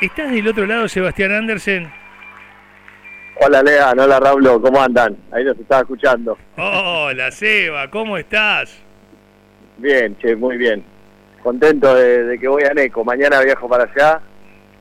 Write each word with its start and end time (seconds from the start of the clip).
¿Estás 0.00 0.32
del 0.32 0.48
otro 0.48 0.64
lado, 0.64 0.88
Sebastián 0.88 1.30
Andersen? 1.30 1.92
Hola 3.42 3.62
Lea, 3.62 3.90
hola 3.90 4.18
Raúl, 4.18 4.62
¿cómo 4.62 4.80
andan? 4.80 5.14
Ahí 5.30 5.44
nos 5.44 5.58
estaba 5.58 5.82
escuchando. 5.82 6.38
Hola 6.56 7.30
Seba, 7.30 7.90
¿cómo 7.90 8.16
estás? 8.16 8.82
Bien, 9.76 10.16
che, 10.18 10.34
muy 10.36 10.56
bien. 10.56 10.82
Contento 11.42 11.94
de, 11.94 12.38
que 12.38 12.48
voy 12.48 12.62
a 12.64 12.72
Neco. 12.72 13.04
Mañana 13.04 13.42
viajo 13.42 13.68
para 13.68 13.84
allá, 13.84 14.22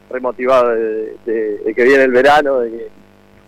remotivado 0.09 0.73
de, 0.73 1.17
de, 1.25 1.73
que 1.75 1.83
viene 1.83 2.03
el 2.03 2.11
verano, 2.11 2.61
de 2.61 2.71
que 2.71 2.87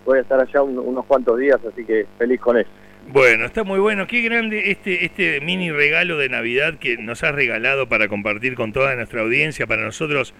voy 0.06 0.18
a 0.18 0.22
estar 0.24 0.42
allá 0.42 0.62
unos 0.62 1.06
cuantos 1.06 1.40
días, 1.40 1.60
así 1.72 1.86
que 1.86 2.06
feliz 2.18 2.42
con 2.42 2.58
eso. 2.58 2.70
Bueno, 3.08 3.46
está 3.46 3.64
muy 3.64 3.80
bueno. 3.80 4.08
Qué 4.08 4.22
grande 4.22 4.72
este, 4.72 5.06
este 5.06 5.40
mini 5.40 5.72
regalo 5.72 6.18
de 6.18 6.28
Navidad 6.28 6.76
que 6.80 6.98
nos 6.98 7.24
has 7.24 7.34
regalado 7.34 7.88
para 7.88 8.10
compartir 8.10 8.56
con 8.56 8.74
toda 8.74 8.94
nuestra 8.96 9.22
audiencia, 9.22 9.68
para 9.68 9.84
nosotros 9.84 10.34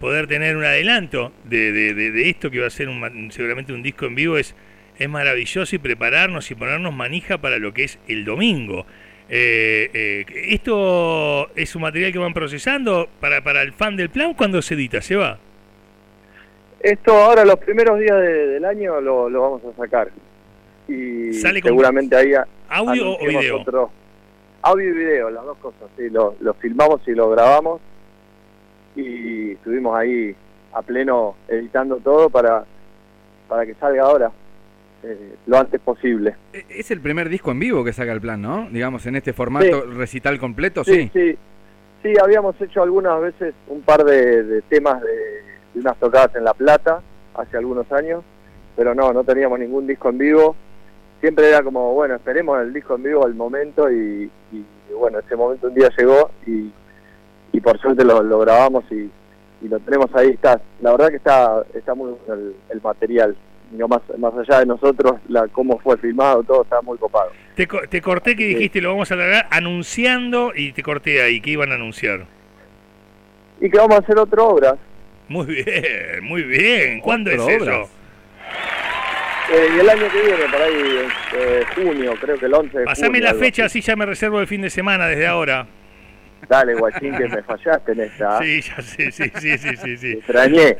poder 0.00 0.26
tener 0.26 0.56
un 0.56 0.64
adelanto 0.64 1.30
de, 1.44 1.70
de, 1.72 2.30
esto 2.30 2.50
que 2.50 2.58
va 2.58 2.66
a 2.66 2.70
ser 2.70 2.88
un, 2.88 3.30
seguramente 3.30 3.72
un 3.72 3.82
disco 3.82 4.06
en 4.06 4.14
vivo 4.14 4.38
es, 4.38 4.56
es 4.98 5.08
maravilloso 5.08 5.76
y 5.76 5.78
prepararnos 5.78 6.50
y 6.50 6.54
ponernos 6.54 6.92
manija 6.92 7.38
para 7.38 7.58
lo 7.58 7.72
que 7.72 7.84
es 7.84 7.98
el 8.08 8.24
domingo. 8.24 8.86
Eh, 9.28 9.90
eh, 9.92 10.26
¿Esto 10.48 11.54
es 11.54 11.76
un 11.76 11.82
material 11.82 12.12
que 12.12 12.18
van 12.18 12.34
procesando 12.34 13.08
para, 13.20 13.42
para 13.44 13.62
el 13.62 13.72
fan 13.72 13.94
del 13.96 14.08
plan? 14.08 14.34
cuando 14.34 14.60
se 14.62 14.74
edita? 14.74 15.02
¿Se 15.02 15.14
va? 15.14 15.38
Esto 16.80 17.14
ahora 17.14 17.44
los 17.44 17.58
primeros 17.58 18.00
días 18.00 18.18
del 18.18 18.64
año 18.64 19.00
lo, 19.02 19.28
lo, 19.28 19.42
vamos 19.42 19.62
a 19.66 19.76
sacar. 19.76 20.10
Y 20.88 21.34
seguramente 21.34 22.16
ahí... 22.16 22.32
¿Audio 22.70 23.16
o 23.16 23.26
video? 23.26 23.90
audio 24.62 24.88
y 24.88 24.92
video, 24.92 25.30
las 25.30 25.44
dos 25.44 25.58
cosas. 25.58 25.90
Sí, 25.96 26.08
lo, 26.08 26.34
lo 26.40 26.54
filmamos 26.54 27.00
y 27.06 27.12
lo 27.12 27.30
grabamos 27.30 27.80
y 28.96 29.52
estuvimos 29.52 29.96
ahí 29.96 30.34
a 30.72 30.82
pleno 30.82 31.36
editando 31.48 31.96
todo 31.96 32.30
para, 32.30 32.64
para 33.48 33.66
que 33.66 33.74
salga 33.74 34.02
ahora. 34.02 34.30
Eh, 35.02 35.36
lo 35.46 35.58
antes 35.58 35.80
posible. 35.80 36.36
E, 36.52 36.64
es 36.68 36.90
el 36.90 37.00
primer 37.00 37.28
disco 37.28 37.50
en 37.50 37.58
vivo 37.58 37.82
que 37.82 37.92
saca 37.92 38.12
el 38.12 38.20
plan, 38.20 38.42
¿no? 38.42 38.68
Digamos, 38.70 39.06
en 39.06 39.16
este 39.16 39.32
formato 39.32 39.86
recital 39.86 40.38
completo, 40.38 40.84
sí. 40.84 41.10
Sí, 41.12 41.38
sí. 42.02 42.12
habíamos 42.22 42.60
hecho 42.60 42.82
algunas 42.82 43.18
veces 43.20 43.54
un 43.68 43.80
par 43.80 44.04
de, 44.04 44.62
temas 44.68 45.00
de, 45.00 45.42
unas 45.74 45.96
tocadas 45.96 46.34
en 46.36 46.44
La 46.44 46.52
Plata 46.52 47.00
hace 47.34 47.56
algunos 47.56 47.90
años, 47.92 48.22
pero 48.76 48.94
no, 48.94 49.12
no 49.12 49.24
teníamos 49.24 49.58
ningún 49.58 49.86
disco 49.86 50.10
en 50.10 50.18
vivo. 50.18 50.56
Siempre 51.20 51.48
era 51.48 51.62
como, 51.62 51.94
bueno, 51.94 52.16
esperemos 52.16 52.60
el 52.60 52.72
disco 52.72 52.96
en 52.96 53.02
vivo 53.02 53.24
al 53.24 53.34
momento 53.34 53.90
y, 53.90 54.30
y 54.52 54.64
bueno, 54.98 55.18
ese 55.20 55.34
momento 55.34 55.68
un 55.68 55.74
día 55.74 55.88
llegó 55.96 56.30
y 56.46 56.70
y 57.52 57.60
por 57.60 57.78
suerte 57.80 58.04
lo, 58.04 58.38
grabamos 58.38 58.84
y, 58.90 59.10
lo 59.66 59.78
tenemos 59.80 60.10
ahí. 60.14 60.30
Está, 60.30 60.60
la 60.80 60.92
verdad 60.92 61.08
que 61.08 61.16
está, 61.16 61.62
está 61.74 61.94
muy 61.94 62.12
bueno 62.26 62.52
el, 62.70 62.80
material. 62.82 63.36
No 63.72 63.86
más, 63.86 64.00
más 64.18 64.34
allá 64.34 64.60
de 64.60 64.66
nosotros, 64.66 65.20
la, 65.28 65.46
cómo 65.46 65.78
fue 65.78 65.96
filmado, 65.96 66.42
todo 66.42 66.62
está 66.62 66.82
muy 66.82 66.98
copado. 66.98 67.30
Te, 67.54 67.68
te 67.88 68.02
corté 68.02 68.34
que 68.34 68.46
dijiste, 68.46 68.80
lo 68.80 68.90
vamos 68.90 69.12
a 69.12 69.16
largar 69.16 69.46
anunciando 69.50 70.52
y 70.54 70.72
te 70.72 70.82
corté 70.82 71.22
ahí, 71.22 71.40
que 71.40 71.50
iban 71.50 71.70
a 71.70 71.76
anunciar. 71.76 72.26
Y 73.60 73.70
que 73.70 73.78
vamos 73.78 73.96
a 73.96 74.00
hacer 74.00 74.18
otra 74.18 74.42
obra. 74.42 74.76
Muy 75.28 75.46
bien, 75.46 76.24
muy 76.24 76.42
bien. 76.42 77.00
¿Cuándo 77.00 77.30
es 77.30 77.46
eso? 77.46 77.88
Eh, 79.52 79.68
y 79.76 79.80
el 79.80 79.88
año 79.88 80.08
que 80.10 80.22
viene, 80.22 80.44
por 80.50 80.62
ahí, 80.62 81.08
eh, 81.36 81.64
junio, 81.74 82.14
creo 82.20 82.38
que 82.38 82.46
el 82.46 82.54
11 82.54 82.78
de 82.78 82.84
Pasame 82.84 83.20
la 83.20 83.34
fecha, 83.34 83.64
así 83.64 83.80
ya 83.80 83.96
me 83.96 84.06
reservo 84.06 84.40
el 84.40 84.46
fin 84.46 84.62
de 84.62 84.70
semana 84.70 85.06
desde 85.06 85.26
ahora. 85.26 85.66
Dale, 86.48 86.74
guachín, 86.74 87.16
que 87.16 87.28
me 87.28 87.42
fallaste 87.42 87.92
en 87.92 88.00
esta. 88.00 88.38
Sí, 88.42 88.60
ya 88.60 88.82
sé, 88.82 89.12
sí, 89.12 89.30
sí, 89.38 89.58
sí, 89.58 89.76
sí, 89.76 89.96
sí. 89.96 90.12
extrañé. 90.18 90.76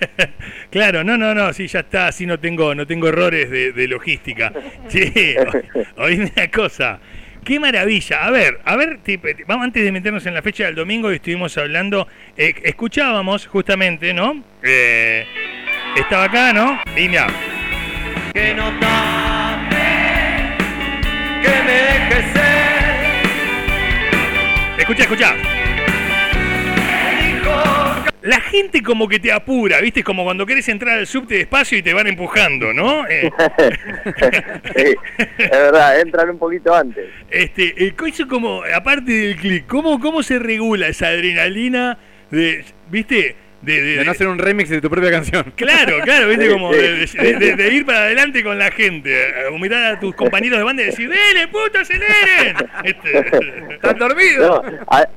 claro, 0.70 1.04
no, 1.04 1.16
no, 1.16 1.34
no, 1.34 1.52
sí, 1.52 1.66
ya 1.66 1.80
está, 1.80 2.08
así 2.08 2.26
no 2.26 2.38
tengo, 2.38 2.74
no 2.74 2.86
tengo 2.86 3.08
errores 3.08 3.50
de, 3.50 3.88
logística. 3.88 4.52
Sí, 4.88 5.36
oíme 5.96 6.30
una 6.36 6.50
cosa. 6.50 7.00
Qué 7.44 7.60
maravilla. 7.60 8.24
A 8.24 8.30
ver, 8.30 8.60
a 8.64 8.76
ver, 8.76 8.98
vamos 9.46 9.64
antes 9.64 9.84
de 9.84 9.92
meternos 9.92 10.24
en 10.26 10.34
la 10.34 10.42
fecha 10.42 10.64
del 10.64 10.74
domingo 10.74 11.12
y 11.12 11.16
estuvimos 11.16 11.56
hablando, 11.58 12.08
eh, 12.36 12.54
escuchábamos 12.62 13.46
justamente, 13.46 14.14
¿no? 14.14 14.42
Eh, 14.62 15.26
estaba 15.96 16.24
acá, 16.24 16.52
¿no? 16.52 16.80
Y 16.96 17.08
mira. 17.08 17.26
Que 18.32 18.54
no 18.54 18.70
que 21.42 21.62
me 21.66 21.72
dejes 21.72 22.32
ser 22.32 22.73
Escucha, 24.84 25.04
escucha. 25.04 25.34
La 28.20 28.38
gente 28.38 28.82
como 28.82 29.08
que 29.08 29.18
te 29.18 29.32
apura, 29.32 29.80
¿viste? 29.80 30.04
Como 30.04 30.24
cuando 30.24 30.44
quieres 30.44 30.68
entrar 30.68 30.98
al 30.98 31.06
subte 31.06 31.36
despacio 31.36 31.78
y 31.78 31.82
te 31.82 31.94
van 31.94 32.06
empujando, 32.06 32.74
¿no? 32.74 33.08
Eh. 33.08 33.32
sí, 34.76 34.94
es 35.38 35.50
verdad, 35.50 35.98
entran 35.98 36.28
un 36.28 36.38
poquito 36.38 36.74
antes. 36.74 37.06
Este, 37.30 37.82
el 37.82 37.94
coche 37.94 38.26
como, 38.28 38.62
aparte 38.76 39.10
del 39.10 39.36
clic, 39.36 39.66
¿cómo, 39.66 39.98
¿cómo 39.98 40.22
se 40.22 40.38
regula 40.38 40.88
esa 40.88 41.06
adrenalina 41.06 41.96
de, 42.30 42.62
¿viste? 42.90 43.36
De, 43.64 44.02
no 44.04 44.10
hacer 44.10 44.28
un 44.28 44.38
remix 44.38 44.68
de 44.68 44.80
tu 44.80 44.90
propia 44.90 45.10
canción. 45.10 45.52
Claro, 45.56 45.98
claro, 46.02 46.28
viste, 46.28 46.50
como 46.50 46.70
de, 46.72 47.70
ir 47.72 47.86
para 47.86 48.00
adelante 48.00 48.42
con 48.42 48.58
la 48.58 48.70
gente, 48.70 49.14
a 49.46 49.50
mirar 49.58 49.94
a 49.94 50.00
tus 50.00 50.14
compañeros 50.14 50.58
de 50.58 50.64
banda 50.64 50.82
y 50.82 50.86
decir, 50.86 51.08
¡Dele, 51.08 51.48
puto, 51.48 51.78
aceleren! 51.78 52.56
Este, 52.84 53.74
¿Están 53.74 53.98
dormidos? 53.98 54.60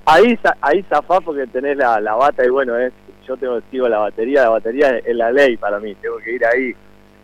ahí, 0.05 0.39
ahí 0.61 0.85
zafá 0.89 1.19
porque 1.21 1.47
tenés 1.47 1.77
la, 1.77 1.99
la 1.99 2.15
bata 2.15 2.45
y 2.45 2.49
bueno, 2.49 2.77
es 2.77 2.93
yo 3.27 3.37
tengo 3.37 3.59
sigo 3.69 3.87
la 3.89 3.99
batería, 3.99 4.43
la 4.43 4.49
batería 4.49 4.97
es 4.97 5.15
la 5.15 5.31
ley 5.31 5.57
para 5.57 5.79
mí, 5.79 5.93
tengo 5.95 6.17
que 6.19 6.33
ir 6.33 6.45
ahí 6.45 6.73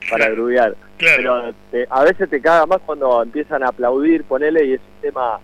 para 0.09 0.29
grubear. 0.29 0.75
Pero 0.97 1.53
a 1.89 2.03
veces 2.03 2.29
te 2.29 2.41
caga 2.41 2.65
más 2.65 2.79
cuando 2.85 3.23
empiezan 3.23 3.63
a 3.63 3.69
aplaudir, 3.69 4.23
ponele, 4.23 4.65
y 4.65 4.73
es 4.73 4.81
un 4.81 5.01
tema 5.01 5.39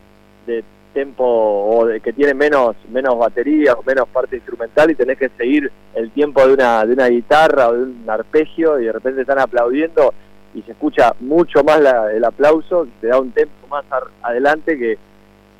de 0.45 0.63
tempo 0.93 1.23
o 1.23 1.85
de, 1.85 1.99
que 1.99 2.13
tiene 2.13 2.33
menos 2.33 2.75
menos 2.91 3.17
batería 3.17 3.73
o 3.73 3.83
menos 3.83 4.07
parte 4.09 4.37
instrumental 4.37 4.91
y 4.91 4.95
tenés 4.95 5.17
que 5.17 5.29
seguir 5.37 5.71
el 5.95 6.11
tiempo 6.11 6.45
de 6.47 6.53
una 6.53 6.85
de 6.85 6.93
una 6.93 7.07
guitarra 7.07 7.69
o 7.69 7.73
de 7.73 7.83
un 7.83 8.05
arpegio 8.07 8.79
y 8.79 8.85
de 8.85 8.91
repente 8.91 9.21
están 9.21 9.39
aplaudiendo 9.39 10.13
y 10.53 10.61
se 10.63 10.71
escucha 10.71 11.13
mucho 11.19 11.63
más 11.63 11.79
el 12.13 12.25
aplauso, 12.25 12.87
te 13.01 13.07
da 13.07 13.19
un 13.19 13.31
tempo 13.31 13.67
más 13.69 13.85
adelante 14.21 14.77
que, 14.77 14.97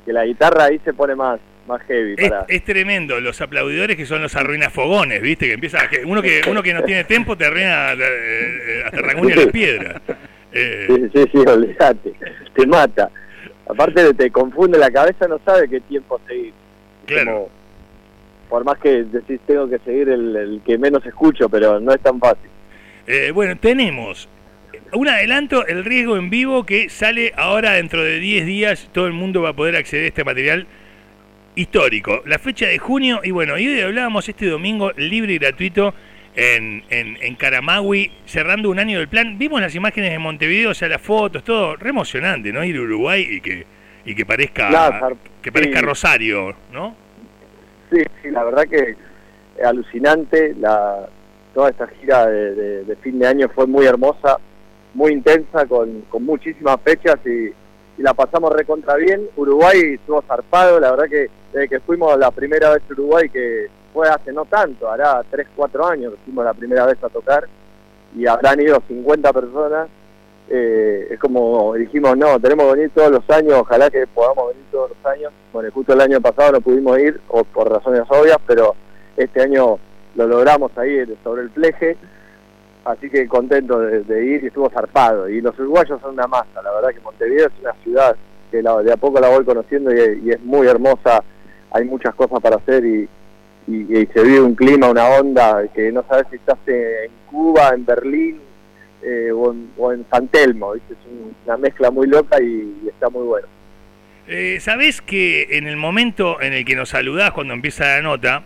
que 0.04 0.12
la 0.12 0.24
guitarra 0.24 0.64
ahí 0.64 0.80
se 0.84 0.92
pone 0.92 1.14
más 1.14 1.40
más 1.66 1.82
heavy. 1.82 2.16
Es, 2.48 2.64
tremendo, 2.64 3.20
los 3.20 3.40
aplaudidores 3.40 3.96
que 3.96 4.06
son 4.06 4.22
los 4.22 4.34
arruinas 4.34 4.72
fogones, 4.72 5.22
¿viste? 5.22 5.46
Que 5.46 5.52
empieza, 5.54 5.88
que 5.88 6.04
uno 6.04 6.20
que 6.20 6.40
uno 6.50 6.62
que 6.62 6.74
no 6.74 6.82
tiene 6.82 7.04
tempo 7.04 7.36
te 7.36 7.44
arruina 7.44 7.92
eh, 7.92 8.82
hasta 8.84 9.00
rasguña 9.00 9.36
de 9.36 9.46
piedra. 9.46 10.02
Eh. 10.52 10.86
Sí, 10.88 11.10
sí, 11.14 11.24
sí, 11.32 11.38
olvídate, 11.46 12.12
te 12.54 12.66
mata 12.66 13.08
aparte 13.70 14.14
te 14.14 14.30
confunde 14.30 14.78
la 14.78 14.90
cabeza, 14.90 15.26
no 15.28 15.40
sabe 15.44 15.68
qué 15.68 15.80
tiempo 15.80 16.20
seguir. 16.26 16.52
Claro. 17.06 17.48
por 18.48 18.64
más 18.64 18.78
que 18.78 19.02
decís 19.02 19.40
tengo 19.46 19.68
que 19.68 19.78
seguir 19.80 20.08
el, 20.10 20.60
que 20.64 20.78
menos 20.78 21.04
escucho, 21.04 21.48
pero 21.48 21.80
no 21.80 21.92
es 21.92 22.00
tan 22.00 22.20
fácil. 22.20 22.48
Eh, 23.06 23.32
bueno, 23.32 23.56
tenemos 23.56 24.28
un 24.92 25.08
adelanto, 25.08 25.66
el 25.66 25.84
riesgo 25.84 26.16
en 26.16 26.30
vivo 26.30 26.64
que 26.64 26.88
sale 26.88 27.32
ahora 27.36 27.72
dentro 27.72 28.04
de 28.04 28.20
10 28.20 28.46
días, 28.46 28.88
todo 28.92 29.06
el 29.06 29.12
mundo 29.12 29.42
va 29.42 29.50
a 29.50 29.56
poder 29.56 29.76
acceder 29.76 30.04
a 30.04 30.08
este 30.08 30.24
material 30.24 30.66
histórico. 31.54 32.22
La 32.26 32.38
fecha 32.38 32.66
de 32.66 32.78
junio, 32.78 33.20
y 33.24 33.30
bueno, 33.30 33.54
hoy 33.54 33.80
hablábamos 33.80 34.28
este 34.28 34.46
domingo 34.46 34.92
libre 34.92 35.34
y 35.34 35.38
gratuito 35.38 35.94
en, 36.34 36.84
en, 36.90 37.16
en 37.20 37.34
Caramagui, 37.36 38.10
cerrando 38.24 38.70
un 38.70 38.78
año 38.78 38.98
del 38.98 39.08
plan. 39.08 39.38
Vimos 39.38 39.60
las 39.60 39.74
imágenes 39.74 40.10
de 40.10 40.18
Montevideo, 40.18 40.70
o 40.70 40.74
sea, 40.74 40.88
las 40.88 41.02
fotos, 41.02 41.44
todo 41.44 41.76
re 41.76 41.90
emocionante, 41.90 42.52
¿no? 42.52 42.64
Ir 42.64 42.76
a 42.76 42.82
Uruguay 42.82 43.26
y 43.28 43.40
que, 43.40 43.66
y 44.04 44.14
que 44.14 44.24
parezca, 44.24 44.68
que 45.42 45.52
parezca 45.52 45.80
Rosario, 45.80 46.54
¿no? 46.72 46.94
Sí, 47.90 48.02
sí, 48.22 48.30
la 48.30 48.44
verdad 48.44 48.64
que 48.68 48.96
alucinante. 49.64 50.54
La, 50.58 51.08
toda 51.54 51.70
esta 51.70 51.86
gira 51.88 52.26
de, 52.26 52.96
fin 53.02 53.18
de 53.18 53.26
año 53.26 53.48
fue 53.54 53.66
muy 53.66 53.86
hermosa, 53.86 54.38
muy 54.94 55.12
intensa, 55.12 55.66
con, 55.66 56.02
con 56.02 56.24
muchísimas 56.24 56.80
fechas 56.82 57.16
y, 57.26 57.52
la 57.98 58.14
pasamos 58.14 58.50
recontra 58.54 58.96
bien. 58.96 59.28
Uruguay 59.36 59.96
estuvo 59.96 60.22
zarpado, 60.22 60.80
la 60.80 60.92
verdad 60.92 61.04
que 61.10 61.28
desde 61.52 61.68
que 61.68 61.80
fuimos 61.80 62.18
la 62.18 62.30
primera 62.30 62.70
vez 62.70 62.82
a 62.88 62.92
Uruguay, 62.94 63.28
que 63.28 63.66
fue 63.92 64.08
hace 64.08 64.32
no 64.32 64.44
tanto, 64.44 64.90
hará 64.90 65.22
3, 65.30 65.48
4 65.56 65.86
años 65.86 66.12
que 66.12 66.20
fuimos 66.24 66.44
la 66.44 66.54
primera 66.54 66.86
vez 66.86 67.02
a 67.02 67.08
tocar 67.08 67.46
y 68.16 68.26
habrán 68.26 68.60
ido 68.60 68.82
50 68.86 69.32
personas. 69.32 69.88
Eh, 70.52 71.08
es 71.12 71.20
como 71.20 71.74
dijimos, 71.74 72.16
no, 72.16 72.40
tenemos 72.40 72.66
que 72.66 72.72
venir 72.72 72.90
todos 72.92 73.12
los 73.12 73.30
años, 73.30 73.54
ojalá 73.54 73.88
que 73.88 74.04
podamos 74.08 74.48
venir 74.48 74.64
todos 74.72 74.90
los 74.90 75.12
años. 75.12 75.32
Bueno, 75.52 75.70
justo 75.72 75.92
el 75.92 76.00
año 76.00 76.20
pasado 76.20 76.52
no 76.52 76.60
pudimos 76.60 76.98
ir, 76.98 77.20
o 77.28 77.44
por 77.44 77.70
razones 77.70 78.02
obvias, 78.08 78.38
pero 78.46 78.74
este 79.16 79.42
año 79.42 79.78
lo 80.16 80.26
logramos 80.26 80.76
ahí 80.76 81.04
sobre 81.22 81.42
el 81.42 81.50
fleje, 81.50 81.96
así 82.84 83.08
que 83.10 83.28
contento 83.28 83.78
de, 83.78 84.24
ir 84.24 84.42
y 84.42 84.48
estuvo 84.48 84.68
zarpado. 84.70 85.28
Y 85.28 85.40
los 85.40 85.56
uruguayos 85.56 86.00
son 86.00 86.14
una 86.14 86.26
masa, 86.26 86.62
la 86.62 86.72
verdad 86.72 86.88
que 86.90 87.00
Montevideo 87.00 87.46
es 87.46 87.60
una 87.60 87.74
ciudad 87.84 88.16
que 88.50 88.60
de 88.60 88.92
a 88.92 88.96
poco 88.96 89.20
la 89.20 89.28
voy 89.28 89.44
conociendo 89.44 89.94
y 89.94 90.30
es 90.30 90.40
muy 90.42 90.66
hermosa, 90.66 91.22
hay 91.70 91.84
muchas 91.84 92.12
cosas 92.16 92.40
para 92.40 92.56
hacer 92.56 92.84
y, 92.84 93.08
y, 93.66 93.96
y 93.98 94.06
se 94.06 94.22
vive 94.22 94.40
un 94.40 94.54
clima, 94.54 94.88
una 94.90 95.06
onda 95.08 95.62
que 95.74 95.92
no 95.92 96.04
sabes 96.08 96.26
si 96.30 96.36
estás 96.36 96.58
en 96.66 97.10
Cuba, 97.30 97.72
en 97.74 97.84
Berlín 97.84 98.40
eh, 99.02 99.30
o, 99.32 99.52
en, 99.52 99.70
o 99.78 99.92
en 99.92 100.04
San 100.10 100.28
Telmo, 100.28 100.72
¿viste? 100.74 100.92
es 100.94 100.98
un- 101.10 101.34
una 101.46 101.56
mezcla 101.56 101.90
muy 101.90 102.06
loca 102.06 102.40
y, 102.42 102.80
y 102.84 102.88
está 102.88 103.08
muy 103.08 103.24
bueno. 103.26 103.46
Eh, 104.28 104.58
¿Sabés 104.60 105.00
que 105.02 105.56
en 105.58 105.66
el 105.66 105.76
momento 105.76 106.40
en 106.40 106.52
el 106.52 106.64
que 106.64 106.76
nos 106.76 106.90
saludás 106.90 107.32
cuando 107.32 107.54
empieza 107.54 107.84
la 107.96 108.02
nota, 108.02 108.42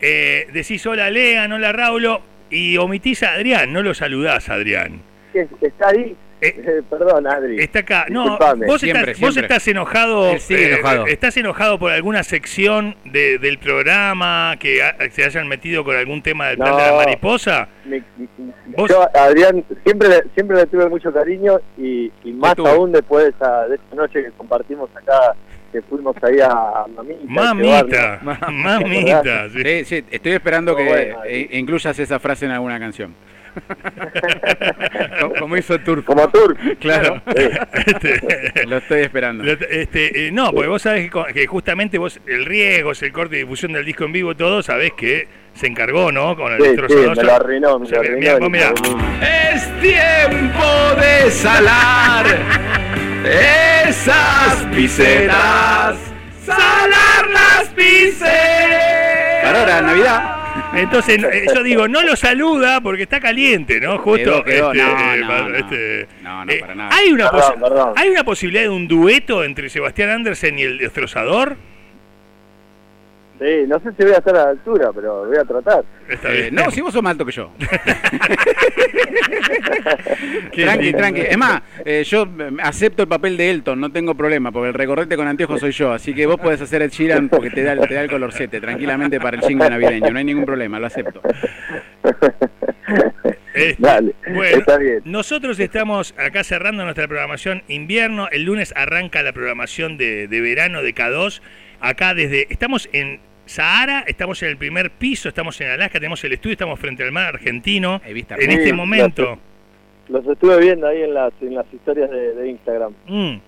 eh, 0.00 0.46
decís 0.52 0.84
hola 0.86 1.10
Lea, 1.10 1.44
hola 1.52 1.72
Raulo, 1.72 2.20
y 2.50 2.76
omitís 2.76 3.22
a 3.22 3.32
Adrián, 3.32 3.72
no 3.72 3.82
lo 3.82 3.94
saludás 3.94 4.48
Adrián? 4.48 5.00
¿Qué- 5.32 5.48
¿Está 5.60 5.88
ahí? 5.88 6.16
Eh, 6.40 6.54
Eh, 6.56 6.82
perdón, 6.88 7.26
Adri. 7.26 7.60
Está 7.60 7.80
acá. 7.80 8.06
No, 8.08 8.38
vos, 8.66 8.80
Siempre, 8.80 9.12
estás, 9.12 9.20
vos 9.20 9.36
estás 9.36 9.66
enojado. 9.68 10.30
Él 10.32 10.40
sigue 10.40 10.72
enojado. 10.74 11.06
¿Estás 11.06 11.36
enojado 11.36 11.78
por 11.78 11.90
alguna 11.92 12.22
sección 12.22 12.94
de- 13.04 13.38
del 13.38 13.58
programa 13.58 14.54
que 14.60 14.82
ha- 14.82 14.96
se 15.10 15.24
hayan 15.24 15.48
metido 15.48 15.82
con 15.84 15.96
algún 15.96 16.22
tema 16.22 16.48
del 16.48 16.58
plan 16.58 16.76
de 16.76 16.82
la 16.82 16.92
mariposa? 16.92 17.68
Mi- 17.84 18.02
mi- 18.16 18.28
mi- 18.38 18.52
Vos- 18.76 18.88
Yo 18.88 19.08
Adrián 19.14 19.64
siempre 19.84 20.08
le, 20.08 20.22
siempre 20.34 20.56
le 20.58 20.66
tuve 20.66 20.88
mucho 20.88 21.12
cariño 21.12 21.58
y, 21.76 22.12
y 22.22 22.32
más 22.32 22.54
aún 22.58 22.92
después 22.92 23.24
de 23.24 23.30
esa, 23.30 23.66
de 23.66 23.74
esa 23.76 23.94
noche 23.96 24.22
que 24.22 24.30
compartimos 24.32 24.88
acá, 24.94 25.34
que 25.72 25.82
fuimos 25.82 26.14
ahí 26.22 26.38
a, 26.40 26.84
Mamita. 26.94 27.24
Mamita, 27.26 28.20
Ma- 28.22 28.38
mamita. 28.50 29.48
sí. 29.50 29.62
Sí, 29.64 29.84
sí, 29.84 30.04
estoy 30.10 30.32
esperando 30.32 30.76
que 30.76 30.84
bueno, 30.86 31.16
eh, 31.26 31.48
incluyas 31.52 31.98
esa 31.98 32.18
frase 32.20 32.44
en 32.46 32.52
alguna 32.52 32.78
canción. 32.78 33.12
como, 35.20 35.34
como 35.34 35.56
hizo 35.56 35.78
Turf. 35.80 36.04
Como 36.04 36.28
Tour. 36.28 36.56
Claro. 36.80 37.20
Sí. 37.38 37.48
Este, 37.86 38.66
Lo 38.66 38.78
estoy 38.78 39.00
esperando. 39.02 39.44
Lo- 39.44 39.52
Este, 39.52 40.26
eh, 40.28 40.32
no, 40.32 40.52
porque 40.52 40.68
vos 40.68 40.82
sabés 40.82 41.10
que, 41.32 41.46
justamente 41.46 41.98
vos, 41.98 42.20
el 42.26 42.44
riesgo, 42.44 42.92
el 43.00 43.12
corte 43.12 43.36
de 43.36 43.42
difusión 43.42 43.72
del 43.72 43.84
disco 43.84 44.04
en 44.04 44.12
vivo, 44.12 44.34
todo, 44.36 44.62
sabés 44.62 44.92
que 44.96 45.28
se 45.54 45.66
encargó, 45.66 46.12
¿no? 46.12 46.36
Con 46.36 46.52
el 46.52 46.62
Sí, 46.62 46.68
sí, 46.88 46.94
me 46.94 47.22
lo 47.24 47.32
arruinó, 47.34 47.78
me 47.78 47.86
O 47.86 47.88
sea, 47.88 48.02
lo 48.02 48.16
mirá, 48.18 48.32
arruinó. 48.34 48.40
vos 48.40 48.50
mirá. 48.50 49.54
Es 49.54 49.80
tiempo 49.80 50.64
de 51.00 51.30
salar 51.30 52.26
esas 53.24 54.66
pisetas. 54.74 55.96
Salar 56.44 57.28
las 57.32 57.68
pisetas. 57.74 59.42
Para 59.42 59.60
ahora, 59.60 59.82
Navidad. 59.82 60.34
Entonces, 60.74 61.22
eh, 61.22 61.46
yo 61.54 61.62
digo, 61.62 61.88
no 61.88 62.02
lo 62.02 62.14
saluda 62.14 62.80
porque 62.80 63.04
está 63.04 63.20
caliente, 63.20 63.80
¿no? 63.80 63.98
Justo. 63.98 64.44
este, 64.46 64.60
No, 64.60 64.72
eh, 64.72 65.18
no, 65.20 65.26
pa- 65.28 65.48
no. 65.48 65.54
este, 65.56 66.06
No, 66.22 66.44
no, 66.44 66.52
eh, 66.52 66.58
para 66.60 66.74
nada. 66.74 66.90
¿hay, 66.94 67.10
una 67.12 67.30
Perdón, 67.30 67.52
posi- 67.54 67.60
perdón. 67.62 67.92
¿Hay 67.96 68.08
una 68.10 68.24
posibilidad 68.24 68.62
de 68.62 68.68
un 68.68 68.86
dueto 68.88 69.44
entre 69.44 69.68
Sebastián 69.70 70.10
Andersen 70.10 70.58
y 70.58 70.62
el 70.62 70.78
destrozador? 70.78 71.56
Sí, 73.38 73.64
no 73.68 73.78
sé 73.78 73.90
si 73.96 74.02
voy 74.04 74.12
a 74.14 74.18
estar 74.18 74.34
a 74.36 74.44
la 74.46 74.50
altura, 74.50 74.90
pero 74.92 75.26
voy 75.26 75.36
a 75.36 75.44
tratar. 75.44 75.84
Está 76.08 76.28
Eh, 76.34 76.40
bien. 76.42 76.54
no, 76.56 76.70
si 76.72 76.80
vos 76.80 76.92
sos 76.92 77.02
más 77.02 77.12
alto 77.12 77.24
que 77.24 77.32
yo. 77.32 77.52
Tranqui, 80.54 80.92
tranqui. 80.92 81.20
Es 81.20 81.36
más, 81.38 81.62
eh, 81.84 82.02
yo 82.04 82.24
eh, 82.24 82.50
acepto 82.62 83.02
el 83.02 83.08
papel 83.08 83.36
de 83.36 83.50
Elton, 83.50 83.80
no 83.80 83.90
tengo 83.92 84.14
problema, 84.14 84.50
porque 84.50 84.68
el 84.68 84.74
recorrete 84.74 85.16
con 85.16 85.26
anteojos 85.28 85.60
soy 85.60 85.70
yo. 85.72 85.92
Así 85.92 86.14
que 86.14 86.26
vos 86.26 86.38
podés 86.38 86.60
hacer 86.60 86.82
el 86.82 86.90
Sheeran 86.90 87.28
porque 87.28 87.50
te 87.50 87.62
da, 87.62 87.76
te 87.76 87.94
da 87.94 88.02
el 88.02 88.10
colorcete 88.10 88.60
tranquilamente 88.60 89.20
para 89.20 89.36
el 89.36 89.42
jingle 89.42 89.70
navideño. 89.70 90.10
No 90.10 90.18
hay 90.18 90.24
ningún 90.24 90.44
problema, 90.44 90.78
lo 90.78 90.86
acepto. 90.86 91.20
Este, 93.54 93.76
Dale, 93.82 94.14
bueno, 94.32 94.58
está 94.58 94.78
bien. 94.78 95.00
nosotros 95.04 95.58
estamos 95.58 96.14
acá 96.16 96.44
cerrando 96.44 96.84
nuestra 96.84 97.06
programación 97.08 97.62
invierno. 97.68 98.28
El 98.30 98.44
lunes 98.44 98.72
arranca 98.76 99.22
la 99.22 99.32
programación 99.32 99.96
de, 99.98 100.28
de 100.28 100.40
verano 100.40 100.82
de 100.82 100.94
K2. 100.94 101.40
Acá 101.80 102.14
desde. 102.14 102.46
Estamos 102.50 102.88
en 102.92 103.20
Sahara, 103.46 104.04
estamos 104.06 104.42
en 104.42 104.50
el 104.50 104.56
primer 104.56 104.90
piso, 104.90 105.28
estamos 105.28 105.60
en 105.60 105.70
Alaska, 105.70 105.98
tenemos 105.98 106.22
el 106.24 106.34
estudio, 106.34 106.52
estamos 106.52 106.78
frente 106.78 107.02
al 107.02 107.12
mar 107.12 107.34
argentino. 107.34 108.00
Hay 108.04 108.12
vista 108.12 108.36
En 108.38 108.50
este 108.50 108.72
momento. 108.72 109.38
Los 110.08 110.26
estuve 110.26 110.58
viendo 110.60 110.86
ahí 110.86 111.02
en 111.02 111.12
las, 111.12 111.32
en 111.40 111.54
las 111.54 111.66
historias 111.72 112.10
de, 112.10 112.34
de 112.34 112.48
Instagram. 112.48 112.94
Mm. 113.06 113.40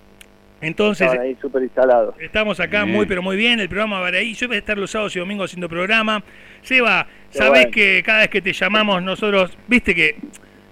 Entonces, 0.61 1.07
Estaban 1.07 1.25
ahí 1.27 1.35
súper 1.41 1.63
instalados. 1.63 2.15
Estamos 2.19 2.59
acá 2.59 2.83
Bien. 2.83 2.95
muy 2.95 3.05
pero 3.07 3.23
muy 3.23 3.35
bien, 3.35 3.59
el 3.59 3.67
programa 3.67 3.99
va 3.99 4.07
a 4.07 4.09
ir 4.09 4.15
ahí. 4.15 4.33
Yo 4.35 4.47
voy 4.47 4.57
a 4.57 4.59
estar 4.59 4.77
los 4.77 4.91
sábados 4.91 5.15
y 5.15 5.19
domingos 5.19 5.49
haciendo 5.49 5.67
programa. 5.67 6.23
Seba, 6.61 7.07
sabés 7.31 7.51
bueno. 7.51 7.71
que 7.71 8.03
cada 8.05 8.19
vez 8.19 8.29
que 8.29 8.41
te 8.41 8.53
llamamos 8.53 9.01
nosotros, 9.01 9.57
viste 9.67 9.95
que 9.95 10.15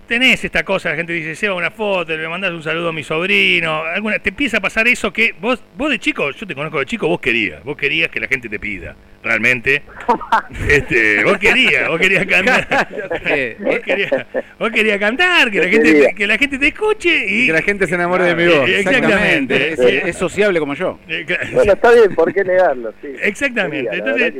tenés 0.09 0.43
esta 0.43 0.63
cosa, 0.63 0.89
la 0.89 0.95
gente 0.95 1.13
dice, 1.13 1.35
Seba, 1.35 1.53
una 1.55 1.69
foto, 1.71 2.17
le 2.17 2.27
mandás 2.27 2.51
un 2.51 2.63
saludo 2.63 2.89
a 2.89 2.93
mi 2.93 3.03
sobrino, 3.03 3.83
alguna, 3.83 4.19
te 4.19 4.29
empieza 4.29 4.57
a 4.57 4.59
pasar 4.59 4.87
eso 4.87 5.13
que 5.13 5.33
vos, 5.39 5.63
vos 5.77 5.89
de 5.89 5.99
chico, 5.99 6.31
yo 6.31 6.45
te 6.47 6.55
conozco 6.55 6.79
de 6.79 6.85
chico, 6.87 7.07
vos 7.07 7.21
querías, 7.21 7.63
vos 7.63 7.77
querías 7.77 8.09
que 8.09 8.19
la 8.19 8.27
gente 8.27 8.49
te 8.49 8.59
pida, 8.59 8.95
realmente. 9.23 9.83
este, 10.69 11.23
vos 11.23 11.37
querías, 11.37 11.87
vos 11.87 11.99
querías 11.99 12.25
cantar. 12.25 12.87
Eh, 13.25 13.55
vos, 13.59 13.79
querías, 13.79 14.11
vos 14.57 14.71
querías 14.71 14.97
cantar, 14.99 15.51
que 15.51 15.59
la 15.59 15.67
gente 15.69 16.13
que 16.15 16.27
la 16.27 16.37
gente 16.37 16.57
te 16.57 16.67
escuche 16.67 17.25
y, 17.27 17.43
Y 17.43 17.47
que 17.47 17.53
la 17.53 17.61
gente 17.61 17.85
se 17.87 17.95
enamore 17.95 18.23
de 18.25 18.35
mi 18.35 18.43
Eh, 18.43 18.47
voz. 18.59 18.69
exactamente. 18.69 19.73
Es, 19.73 19.79
es 19.79 20.15
sociable 20.17 20.59
como 20.59 20.73
yo. 20.73 20.99
Eh, 21.07 21.25
Bueno, 21.53 21.73
está 21.73 21.91
bien, 21.93 22.15
¿por 22.15 22.33
qué 22.33 22.43
negarlo? 22.43 22.93
Sí. 23.01 23.09
Exactamente. 23.21 23.89
Quería, 23.91 23.99
Entonces, 23.99 24.33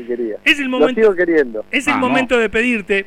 que 0.44 0.51
es 0.51 0.60
el 0.60 0.66
Lo 0.66 0.80
momento 0.80 1.01
sigo 1.01 1.16
queriendo. 1.16 1.66
Es 1.71 1.88
el 1.88 1.98
momento 1.98 2.38
de 2.39 2.50
pedirte, 2.50 3.06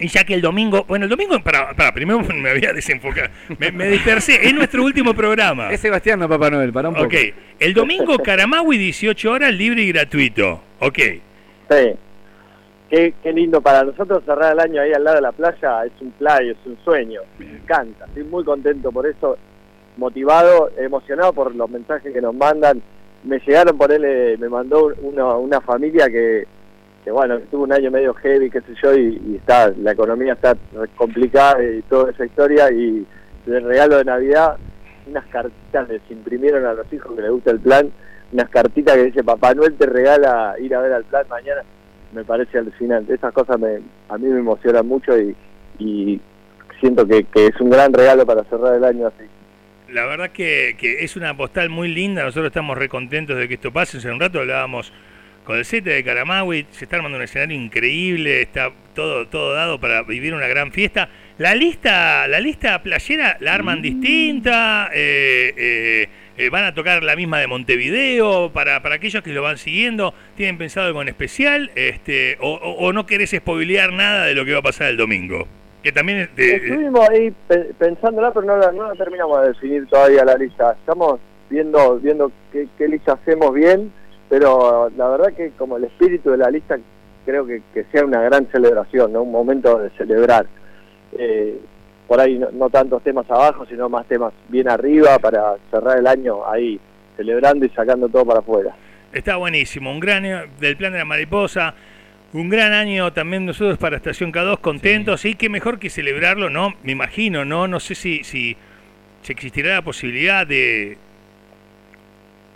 y 0.00 0.08
ya 0.08 0.24
que 0.24 0.34
el 0.34 0.40
domingo, 0.40 0.84
bueno, 0.88 1.04
el 1.04 1.10
domingo, 1.10 1.38
para, 1.40 1.72
para 1.74 1.92
primero 1.92 2.20
me 2.34 2.50
había 2.50 2.72
desenfocado, 2.72 3.28
me, 3.58 3.70
me 3.70 3.88
dispersé, 3.88 4.46
es 4.46 4.52
nuestro 4.54 4.82
último 4.82 5.14
programa. 5.14 5.70
Es 5.70 5.80
Sebastián, 5.80 6.18
no 6.18 6.28
Papá 6.28 6.50
Noel, 6.50 6.72
para 6.72 6.88
un 6.88 6.94
poco. 6.94 7.06
Ok, 7.06 7.14
el 7.58 7.74
domingo 7.74 8.18
Caramawi 8.18 8.78
18 8.78 9.30
horas, 9.30 9.52
libre 9.54 9.82
y 9.82 9.92
gratuito. 9.92 10.60
Ok, 10.80 10.98
Sí. 11.70 11.92
Qué, 12.90 13.14
qué 13.22 13.32
lindo 13.32 13.60
para 13.60 13.84
nosotros 13.84 14.24
cerrar 14.26 14.52
el 14.52 14.58
año 14.58 14.82
ahí 14.82 14.92
al 14.92 15.04
lado 15.04 15.14
de 15.18 15.22
la 15.22 15.30
playa, 15.30 15.84
es 15.84 15.92
un 16.00 16.10
play, 16.10 16.50
es 16.50 16.56
un 16.66 16.76
sueño. 16.84 17.20
Me 17.38 17.46
encanta, 17.46 18.06
estoy 18.06 18.24
muy 18.24 18.42
contento 18.42 18.90
por 18.90 19.06
eso, 19.06 19.38
motivado, 19.96 20.70
emocionado 20.76 21.32
por 21.32 21.54
los 21.54 21.70
mensajes 21.70 22.12
que 22.12 22.20
nos 22.20 22.34
mandan. 22.34 22.82
Me 23.22 23.38
llegaron 23.46 23.76
por 23.78 23.92
él, 23.92 24.36
me 24.40 24.48
mandó 24.48 24.92
uno- 25.02 25.38
una 25.38 25.60
familia 25.60 26.08
que, 26.08 26.46
que, 27.04 27.10
bueno, 27.10 27.38
tuvo 27.50 27.64
un 27.64 27.72
año 27.72 27.90
medio 27.90 28.14
heavy, 28.14 28.50
qué 28.50 28.60
sé 28.60 28.74
yo, 28.82 28.94
y, 28.94 29.36
está, 29.36 29.72
la 29.78 29.92
economía 29.92 30.34
está 30.34 30.56
complicada 30.96 31.62
y 31.62 31.82
toda 31.82 32.10
esa 32.10 32.26
historia, 32.26 32.70
y 32.70 33.06
de 33.46 33.60
regalo 33.60 33.98
de 33.98 34.04
Navidad, 34.04 34.56
unas 35.06 35.24
cartitas 35.26 35.88
les 35.88 36.02
imprimieron 36.10 36.64
a 36.66 36.74
los 36.74 36.92
hijos 36.92 37.14
que 37.14 37.22
les 37.22 37.30
gusta 37.30 37.50
el 37.52 37.60
plan, 37.60 37.90
unas 38.32 38.48
cartitas 38.50 38.94
que 38.94 39.04
dice 39.04 39.24
Papá 39.24 39.54
Noel 39.54 39.74
te 39.74 39.86
regala 39.86 40.54
ir 40.60 40.74
a 40.74 40.80
ver 40.80 40.92
al 40.92 41.04
plan 41.04 41.26
mañana, 41.28 41.62
me 42.12 42.24
parece 42.24 42.58
alucinante. 42.58 43.14
Esas 43.14 43.32
cosas 43.32 43.58
me, 43.58 43.80
a 44.08 44.18
mí 44.18 44.28
me 44.28 44.38
emocionan 44.38 44.86
mucho 44.86 45.18
y, 45.18 45.34
y 45.78 46.20
siento 46.78 47.06
que, 47.06 47.24
que 47.24 47.46
es 47.46 47.60
un 47.60 47.70
gran 47.70 47.92
regalo 47.92 48.24
para 48.24 48.44
cerrar 48.44 48.74
el 48.74 48.84
año 48.84 49.08
así. 49.08 49.24
la 49.92 50.06
verdad 50.06 50.30
que, 50.30 50.76
que 50.78 51.02
es 51.04 51.16
una 51.16 51.36
postal 51.36 51.70
muy 51.70 51.88
linda, 51.88 52.22
nosotros 52.22 52.48
estamos 52.48 52.78
recontentos 52.78 53.36
de 53.36 53.48
que 53.48 53.54
esto 53.54 53.72
pase, 53.72 53.98
hace 53.98 54.10
un 54.10 54.20
rato 54.20 54.38
hablábamos 54.40 54.92
con 55.44 55.58
el 55.58 55.64
set 55.64 55.84
de 55.84 56.04
Caramawi, 56.04 56.66
se 56.70 56.84
está 56.84 56.96
armando 56.96 57.16
un 57.18 57.24
escenario 57.24 57.56
increíble, 57.56 58.42
está 58.42 58.70
todo, 58.94 59.26
todo 59.28 59.52
dado 59.54 59.80
para 59.80 60.02
vivir 60.02 60.34
una 60.34 60.46
gran 60.46 60.70
fiesta. 60.72 61.08
La 61.38 61.54
lista, 61.54 62.28
la 62.28 62.38
lista 62.40 62.82
playera 62.82 63.36
la 63.40 63.54
arman 63.54 63.80
distinta, 63.82 64.90
eh, 64.92 65.52
eh, 65.56 66.08
eh, 66.36 66.50
van 66.50 66.64
a 66.64 66.74
tocar 66.74 67.02
la 67.02 67.16
misma 67.16 67.38
de 67.40 67.46
Montevideo, 67.46 68.50
para, 68.52 68.82
para 68.82 68.96
aquellos 68.96 69.22
que 69.22 69.32
lo 69.32 69.42
van 69.42 69.56
siguiendo, 69.58 70.14
tienen 70.36 70.58
pensado 70.58 70.86
algo 70.86 71.02
en 71.02 71.08
especial, 71.08 71.70
este, 71.74 72.36
o, 72.40 72.52
o- 72.54 72.86
o 72.86 72.92
no 72.92 73.06
querés 73.06 73.30
spoilear 73.30 73.92
nada 73.92 74.26
de 74.26 74.34
lo 74.34 74.44
que 74.44 74.52
va 74.52 74.58
a 74.58 74.62
pasar 74.62 74.88
el 74.88 74.96
domingo. 74.96 75.48
Que 75.82 75.92
también 75.92 76.18
es 76.18 76.36
de- 76.36 76.56
Estuvimos 76.56 77.08
ahí 77.08 77.32
pe- 77.48 77.70
pensándola, 77.78 78.32
pero 78.32 78.44
no 78.46 78.58
la, 78.58 78.70
no 78.72 78.88
la 78.88 78.94
terminamos 78.94 79.40
de 79.42 79.48
definir 79.48 79.86
todavía 79.88 80.24
la 80.26 80.34
lista. 80.36 80.76
Estamos 80.78 81.18
viendo 81.48 81.98
viendo 81.98 82.30
qué, 82.52 82.68
qué 82.76 82.86
lista 82.86 83.14
hacemos 83.14 83.54
bien, 83.54 83.90
pero 84.30 84.90
la 84.96 85.08
verdad 85.08 85.34
que 85.34 85.50
como 85.58 85.76
el 85.76 85.84
espíritu 85.84 86.30
de 86.30 86.38
la 86.38 86.50
lista 86.50 86.78
creo 87.26 87.44
que, 87.44 87.60
que 87.74 87.84
sea 87.92 88.04
una 88.04 88.22
gran 88.22 88.46
celebración, 88.50 89.12
¿no? 89.12 89.22
un 89.22 89.32
momento 89.32 89.78
de 89.78 89.90
celebrar. 89.90 90.46
Eh, 91.18 91.58
por 92.06 92.20
ahí 92.20 92.38
no, 92.38 92.50
no 92.52 92.70
tantos 92.70 93.02
temas 93.02 93.28
abajo, 93.30 93.66
sino 93.66 93.88
más 93.88 94.06
temas 94.06 94.32
bien 94.48 94.68
arriba 94.68 95.18
para 95.18 95.56
cerrar 95.70 95.98
el 95.98 96.06
año 96.06 96.48
ahí, 96.48 96.80
celebrando 97.16 97.66
y 97.66 97.68
sacando 97.70 98.08
todo 98.08 98.24
para 98.24 98.40
afuera. 98.40 98.74
Está 99.12 99.36
buenísimo, 99.36 99.90
un 99.90 100.00
gran 100.00 100.24
año 100.24 100.42
del 100.60 100.76
plan 100.76 100.92
de 100.92 100.98
la 100.98 101.04
mariposa, 101.04 101.74
un 102.32 102.48
gran 102.48 102.72
año 102.72 103.12
también 103.12 103.44
nosotros 103.44 103.78
para 103.78 103.96
Estación 103.96 104.32
K2, 104.32 104.60
contentos, 104.60 105.24
y 105.24 105.34
qué 105.34 105.48
mejor 105.48 105.80
que 105.80 105.90
celebrarlo, 105.90 106.48
¿no? 106.48 106.74
Me 106.84 106.92
imagino, 106.92 107.44
¿no? 107.44 107.66
No 107.66 107.80
sé 107.80 107.96
si, 107.96 108.22
si, 108.22 108.56
si 109.22 109.32
existirá 109.32 109.74
la 109.74 109.82
posibilidad 109.82 110.46
de... 110.46 110.96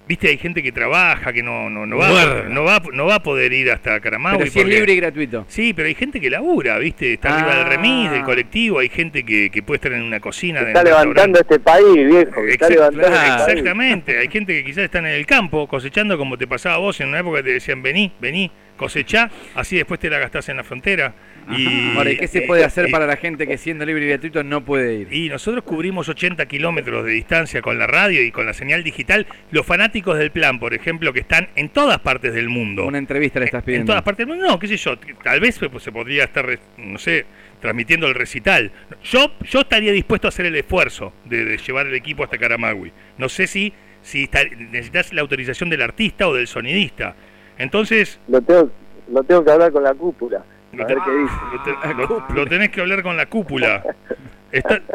Viste, 0.07 0.29
hay 0.29 0.37
gente 0.37 0.63
que 0.63 0.71
trabaja, 0.71 1.33
que 1.33 1.43
no, 1.43 1.71
no, 1.71 1.87
no, 1.87 1.97
va, 1.97 2.45
no, 2.51 2.63
va, 2.63 2.83
no 2.93 3.07
va 3.07 3.15
a 3.15 3.23
poder 3.23 3.55
ir 3.55 3.71
hasta 3.71 3.99
Caramaui. 4.01 4.37
Pero 4.37 4.51
si 4.51 4.61
es 4.61 4.67
libre 4.67 4.93
y 4.93 4.97
gratuito. 4.97 5.47
Sí, 5.49 5.73
pero 5.73 5.89
hay 5.89 5.95
gente 5.95 6.21
que 6.21 6.29
labura, 6.29 6.77
¿viste? 6.79 7.15
Está 7.15 7.35
arriba 7.39 7.57
del 7.57 7.67
Ah. 7.67 7.69
remis, 7.71 8.11
del 8.11 8.23
colectivo, 8.23 8.81
hay 8.81 8.91
gente 8.91 9.25
que, 9.25 9.49
que 9.49 9.63
puede 9.63 9.77
estar 9.77 9.93
en 9.93 10.03
una 10.03 10.21
cocina. 10.21 10.61
Está 10.61 10.85
levantando 10.85 11.41
este 11.41 11.59
país, 11.59 12.07
viejo, 12.07 12.43
que 12.43 12.51
está 12.51 12.69
levantando 12.69 13.09
claro, 13.09 13.15
este 13.15 13.45
país. 13.45 13.49
Exactamente, 13.49 14.19
hay 14.19 14.29
gente 14.29 14.53
que 14.53 14.65
quizás 14.65 14.85
están 14.85 15.07
en 15.07 15.13
el 15.13 15.25
campo 15.25 15.67
cosechando 15.67 16.19
como 16.19 16.37
te 16.37 16.47
pasaba 16.47 16.75
a 16.75 16.79
vos 16.79 17.01
en 17.01 17.09
una 17.09 17.21
época 17.21 17.39
que 17.39 17.45
te 17.45 17.53
decían 17.55 17.83
vení, 17.83 18.13
vení, 18.21 18.51
cosechá, 18.77 19.31
así 19.55 19.77
después 19.77 20.01
te 20.01 20.11
la 20.11 20.19
gastás 20.19 20.49
en 20.49 20.57
la 20.57 20.65
frontera. 20.65 21.15
Y, 21.51 21.95
Ahora, 21.97 22.11
¿y 22.11 22.17
qué 22.17 22.27
se 22.27 22.43
puede 22.43 22.65
hacer 22.65 22.91
para 22.91 23.07
la 23.07 23.17
gente 23.17 23.47
que 23.47 23.59
siendo 23.59 23.85
libre 23.85 24.07
y 24.07 24.09
gratuito 24.09 24.43
no 24.43 24.65
puede 24.65 24.95
ir? 24.95 25.13
Y 25.13 25.29
nosotros 25.29 25.63
cubrimos 25.65 26.09
80 26.09 26.47
kilómetros 26.47 27.05
de 27.05 27.13
distancia 27.13 27.61
con 27.61 27.79
la 27.79 27.87
radio 27.87 28.23
y 28.23 28.31
con 28.31 28.47
la 28.47 28.55
señal 28.55 28.83
digital. 28.83 29.27
Los 29.51 29.67
fanáticos 29.67 30.19
del 30.19 30.31
plan, 30.31 30.59
por 30.59 30.73
ejemplo, 30.75 31.13
que 31.13 31.21
están 31.21 31.49
en 31.55 31.69
todas 31.69 31.99
partes 32.01 32.33
del 32.33 32.49
mundo. 32.49 32.87
Una 32.87 32.99
entrevista 32.99 33.41
le 33.41 33.47
estás 33.47 33.63
pidiendo. 33.63 33.83
En 33.83 33.87
todas 33.89 34.03
partes 34.03 34.27
del 34.27 34.37
mundo, 34.37 34.51
no, 34.51 34.59
qué 34.59 34.69
sé 34.69 34.77
yo. 34.77 34.99
Tal 35.23 35.41
vez 35.41 35.59
pues, 35.59 35.83
se 35.83 35.93
podría 35.93 36.25
estar, 36.25 36.59
no 36.79 36.99
sé, 36.99 37.27
transmitiendo 37.61 38.07
el 38.07 38.15
recital. 38.15 38.73
Yo, 39.03 39.33
yo 39.43 39.61
estaría 39.61 39.93
dispuesto 39.93 40.29
a 40.29 40.31
hacer 40.31 40.47
el 40.47 40.57
esfuerzo 40.57 41.13
de, 41.25 41.59
llevar 41.59 41.87
el 41.87 41.95
equipo 41.95 42.25
hasta 42.25 42.39
Caramagui. 42.39 42.93
No 43.19 43.29
sé 43.29 43.47
si, 43.47 43.73
si 44.03 44.29
necesitas 44.71 45.13
la 45.13 45.21
autorización 45.21 45.71
del 45.71 45.83
artista 45.83 46.29
o 46.29 46.35
del 46.35 46.47
sonidista. 46.47 47.17
Entonces... 47.59 48.19
Lo 48.29 48.41
tengo, 48.41 48.71
lo 49.13 49.23
tengo 49.25 49.45
que 49.45 49.51
hablar 49.51 49.73
con 49.73 49.83
la 49.83 49.95
cúpula. 49.95 50.45
A 50.73 50.85
ver 50.85 50.99
qué 51.05 51.11
dice. 51.11 52.35
Lo, 52.35 52.47
tenés 52.47 52.71
que 52.71 52.81
hablar 52.81 53.03
con 53.03 53.17
la 53.17 53.27
cúpula. 53.27 53.83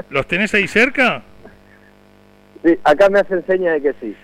¿Los 0.10 0.28
tenés 0.28 0.54
ahí 0.54 0.68
cerca? 0.68 1.24
Sí, 2.64 2.78
acá 2.84 3.10
me 3.10 3.20
hacen 3.20 3.46
seña 3.48 3.74
de 3.74 3.82
que 3.82 3.94
sí. 4.02 4.16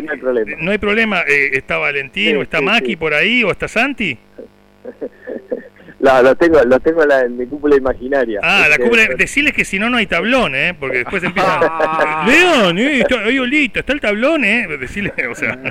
no 0.00 0.12
hay 0.12 0.18
problema. 0.18 0.56
No 0.58 0.70
hay 0.70 0.78
problema. 0.78 1.20
Eh, 1.22 1.50
¿Está 1.52 1.78
Valentín 1.78 2.36
o 2.38 2.42
está 2.42 2.60
Maki 2.60 2.96
por 2.96 3.12
ahí 3.12 3.44
o 3.44 3.50
está 3.50 3.68
Santi? 3.68 4.18
No, 6.00 6.20
lo 6.20 6.34
tengo, 6.34 6.62
lo 6.64 6.78
tengo 6.80 7.02
en, 7.02 7.38
mi 7.38 7.46
cúpula 7.46 7.76
imaginaria. 7.76 8.38
Ah, 8.42 8.66
la 8.68 8.76
cúpula. 8.76 9.06
Decirles 9.16 9.54
que 9.54 9.64
si 9.64 9.78
no, 9.78 9.88
no 9.88 9.96
hay 9.96 10.06
tablón, 10.06 10.54
¿eh? 10.54 10.76
Porque 10.78 10.98
después 10.98 11.22
empiezan. 11.22 11.62
León, 12.26 12.78
eh, 12.78 13.00
está, 13.00 13.80
está 13.80 13.92
el 13.94 14.00
tablón, 14.02 14.44
¿eh? 14.44 14.66
Decirle, 14.78 15.14
o 15.30 15.34
sea. 15.34 15.58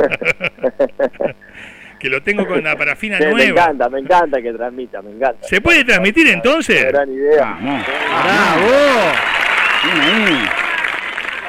que 2.03 2.09
lo 2.09 2.21
tengo 2.21 2.45
con 2.45 2.61
la 2.61 2.75
parafina 2.77 3.17
nueva. 3.17 3.37
Me 3.37 3.45
encanta, 3.45 3.89
me 3.89 3.99
encanta 3.99 4.41
que 4.41 4.51
transmita, 4.51 5.01
me 5.01 5.11
encanta. 5.11 5.47
¿Se 5.47 5.61
puede 5.61 5.85
transmitir 5.85 6.27
entonces? 6.27 6.85
Gran 6.85 7.09
idea. 7.09 7.57
¡Bravo! 7.61 8.73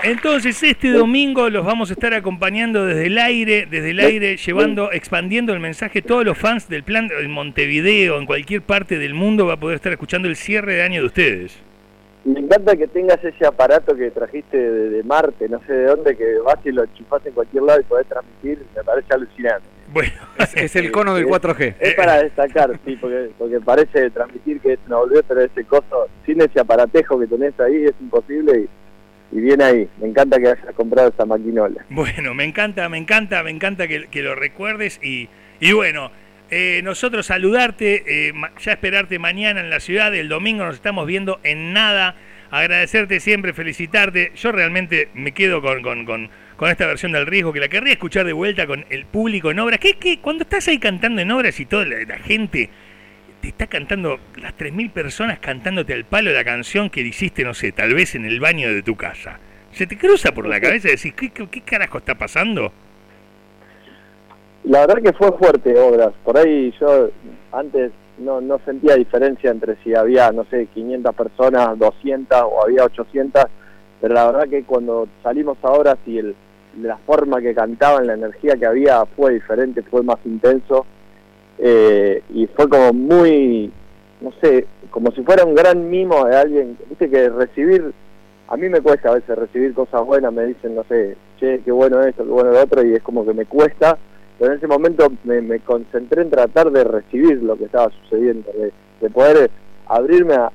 Entonces 0.04 0.62
este 0.62 0.92
domingo 0.92 1.50
los 1.50 1.66
vamos 1.66 1.90
a 1.90 1.94
estar 1.94 2.14
acompañando 2.14 2.87
desde 2.87 3.06
el 3.06 3.18
aire, 3.18 3.66
desde 3.68 3.90
el 3.90 3.99
aire, 3.99 4.37
llevando, 4.37 4.92
expandiendo 4.92 5.52
el 5.52 5.58
mensaje. 5.58 6.02
Todos 6.02 6.25
los 6.25 6.38
fans 6.38 6.68
del 6.68 6.84
plan 6.84 7.11
en 7.20 7.32
Montevideo, 7.32 8.18
en 8.20 8.26
cualquier 8.26 8.62
parte 8.62 8.99
del 8.99 9.14
mundo, 9.14 9.46
va 9.46 9.54
a 9.54 9.61
poder 9.61 9.76
estar 9.76 9.90
escuchando 9.90 10.28
el 10.28 10.37
cierre 10.37 10.75
de 10.75 10.82
año 10.82 11.00
de 11.00 11.06
ustedes. 11.06 11.58
Me 12.25 12.40
encanta 12.40 12.75
que 12.75 12.88
tengas 12.88 13.23
ese 13.23 13.47
aparato 13.47 13.95
que 13.95 14.11
trajiste 14.11 14.57
de, 14.57 15.02
Marte, 15.02 15.47
no 15.49 15.61
sé 15.66 15.75
de 15.75 15.85
dónde, 15.85 16.16
que 16.16 16.38
vas 16.38 16.57
y 16.64 16.73
lo 16.73 16.85
enchufás 16.85 17.25
en 17.26 17.33
cualquier 17.33 17.64
lado 17.64 17.81
y 17.81 17.85
podés 17.85 18.07
transmitir, 18.07 18.64
me 18.75 18.83
parece 18.83 19.12
alucinante. 19.12 19.69
Bueno, 19.93 20.12
es, 20.57 20.75
el 20.75 20.90
cono 20.90 21.14
del 21.14 21.26
4G. 21.26 21.75
Es 21.78 21.95
para 21.95 22.23
destacar, 22.23 22.81
sí, 22.87 22.97
porque, 22.97 23.31
porque 23.38 23.61
parece 23.61 24.11
transmitir 24.11 24.59
que 24.61 24.73
es 24.73 24.78
una 24.87 24.97
boludez, 24.97 25.25
pero 25.28 25.43
ese 25.43 25.64
coso, 25.64 26.09
sin 26.25 26.40
ese 26.40 26.61
aparatejo 26.61 27.21
que 27.21 27.26
tenés 27.26 27.59
ahí, 27.61 27.85
es 27.85 27.95
imposible 28.00 28.69
y, 29.31 29.40
bien 29.40 29.61
ahí. 29.61 29.87
Me 30.00 30.09
encanta 30.09 30.38
que 30.38 30.49
hayas 30.49 30.75
comprado 30.75 31.11
esa 31.11 31.26
maquinola. 31.26 31.85
Bueno, 31.90 32.33
me 32.33 32.45
encanta, 32.45 32.88
me 32.88 32.97
encanta, 32.97 33.43
me 33.43 33.50
encanta 33.50 33.87
que, 33.87 34.23
lo 34.23 34.35
recuerdes 34.35 34.99
y, 35.02 35.28
y 35.61 35.73
bueno. 35.73 36.11
Eh, 36.56 36.82
nosotros 36.84 37.26
saludarte, 37.26 38.28
eh, 38.28 38.32
ya 38.61 38.73
esperarte 38.73 39.18
mañana 39.18 39.61
en 39.61 39.70
la 39.70 39.80
ciudad, 39.80 40.14
el 40.14 40.28
domingo 40.28 40.64
nos 40.64 40.76
estamos 40.76 41.04
viendo 41.04 41.40
en 41.42 41.73
nada, 41.73 42.14
agradecerte 42.52 43.18
siempre, 43.18 43.52
felicitarte. 43.52 44.30
Yo 44.37 44.52
realmente 44.52 45.08
me 45.14 45.32
quedo 45.32 45.61
con, 45.61 45.82
con, 45.82 46.04
con 46.04 46.30
con 46.56 46.70
esta 46.70 46.87
versión 46.87 47.12
del 47.12 47.26
riesgo, 47.26 47.52
que 47.52 47.61
la 47.61 47.68
querría 47.68 47.94
escuchar 47.94 48.25
de 48.26 48.32
vuelta 48.32 48.66
con 48.66 48.84
el 48.90 49.06
público 49.06 49.50
en 49.50 49.58
obras. 49.58 49.80
¿Qué, 49.80 49.94
qué? 49.94 50.20
Cuando 50.20 50.44
estás 50.44 50.68
ahí 50.68 50.78
cantando 50.78 51.20
en 51.20 51.30
obras 51.30 51.58
y 51.58 51.66
toda 51.66 51.84
la, 51.84 52.18
gente 52.18 52.70
te 53.40 53.49
está 53.49 53.66
cantando, 53.66 54.20
las 54.37 54.56
3.000 54.56 54.90
personas 54.90 55.38
cantándote 55.40 55.92
al 55.92 56.04
palo 56.04 56.32
la 56.32 56.44
canción 56.44 56.88
que 56.88 57.00
hiciste, 57.00 57.44
no 57.44 57.54
sé, 57.54 57.73
tal 57.73 57.94
vez 57.94 58.14
en 58.14 58.25
el 58.25 58.40
baño 58.40 58.73
de 58.73 58.82
tu 58.82 58.96
casa. 58.96 59.38
¿Se 59.73 59.87
te 59.87 59.99
cruza 59.99 60.32
por 60.32 60.46
la 60.46 60.61
cabeza 60.61 60.88
y 60.88 60.92
decís, 60.92 61.12
¿qué, 61.14 61.30
qué, 61.30 61.61
carajo 61.62 61.99
está 61.99 62.14
pasando? 62.14 62.73
La 64.64 64.87
verdad 64.87 65.02
que 65.02 65.12
fue 65.12 65.33
fuerte 65.33 65.78
obras. 65.78 66.12
Por 66.25 66.38
ahí 66.38 66.73
yo 66.80 67.11
antes 67.52 67.92
no, 68.18 68.40
no 68.40 68.59
sentía 68.64 68.94
diferencia 68.94 69.50
entre 69.50 69.76
si 69.83 69.94
había, 69.94 70.30
no 70.33 70.44
sé, 70.44 70.66
500 70.73 71.14
personas, 71.14 71.78
200 71.78 72.42
o 72.42 72.64
había 72.64 72.85
800 72.85 73.44
pero 74.04 74.16
la 74.16 74.26
verdad 74.26 74.49
que 74.50 74.64
cuando 74.64 75.09
salimos 75.23 75.56
ahora, 75.62 75.97
si 76.04 76.18
el, 76.18 76.35
la 76.83 76.99
forma 76.99 77.40
que 77.40 77.54
cantaban, 77.54 78.06
la 78.06 78.12
energía 78.12 78.54
que 78.54 78.66
había 78.66 79.06
fue 79.06 79.33
diferente, 79.33 79.80
fue 79.80 80.02
más 80.02 80.18
intenso 80.26 80.85
eh, 81.59 82.23
y 82.28 82.47
fue 82.49 82.68
como 82.68 82.92
muy, 82.92 83.73
no 84.21 84.30
sé, 84.42 84.66
como 84.90 85.11
si 85.12 85.23
fuera 85.23 85.47
un 85.47 85.54
gran 85.54 85.88
mimo 85.88 86.26
de 86.26 86.37
alguien, 86.37 86.76
viste 86.90 87.09
que 87.09 87.30
recibir, 87.30 87.94
a 88.49 88.59
mí 88.59 88.68
me 88.68 88.83
cuesta 88.83 89.09
a 89.09 89.14
veces 89.14 89.38
recibir 89.38 89.73
cosas 89.73 90.04
buenas, 90.04 90.35
me 90.35 90.44
dicen, 90.44 90.75
no 90.75 90.85
sé, 90.85 91.16
che, 91.40 91.62
qué 91.64 91.73
bueno 91.73 92.02
esto, 92.02 92.25
qué 92.25 92.30
bueno 92.30 92.50
lo 92.50 92.61
otro, 92.61 92.85
y 92.85 92.94
es 92.94 93.02
como 93.02 93.25
que 93.25 93.33
me 93.33 93.47
cuesta, 93.47 93.97
pero 94.38 94.53
en 94.53 94.59
ese 94.59 94.67
momento 94.67 95.11
me, 95.25 95.61
concentré 95.61 96.23
en 96.23 96.31
tratar 96.31 96.71
de 96.71 96.85
recibir 96.85 97.43
lo 97.43 97.57
que 97.57 97.64
estaba 97.64 97.91
sucediendo, 98.03 98.50
de, 98.53 99.11
poder 99.11 99.50
abrirme 99.87 100.35
a, 100.35 100.50